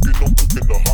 cooking, 0.00 0.26
I'm 0.26 0.34
cooking 0.34 0.68
the 0.68 0.78
hot. 0.86 0.93